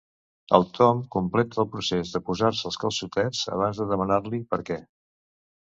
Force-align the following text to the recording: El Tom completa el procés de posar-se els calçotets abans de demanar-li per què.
El 0.57 0.63
Tom 0.77 1.03
completa 1.15 1.61
el 1.65 1.69
procés 1.75 2.15
de 2.15 2.23
posar-se 2.31 2.67
els 2.71 2.81
calçotets 2.85 3.47
abans 3.59 3.83
de 3.85 3.91
demanar-li 3.95 4.45
per 4.55 4.63
què. 4.71 4.85